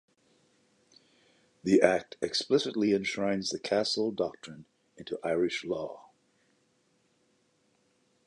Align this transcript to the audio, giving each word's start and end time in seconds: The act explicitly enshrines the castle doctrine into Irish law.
The 1.63 1.79
act 1.79 2.17
explicitly 2.23 2.91
enshrines 2.91 3.51
the 3.51 3.59
castle 3.59 4.09
doctrine 4.09 4.65
into 4.97 5.19
Irish 5.23 5.63
law. 5.63 6.09